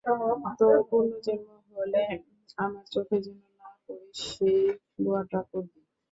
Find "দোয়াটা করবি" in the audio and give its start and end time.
4.97-5.79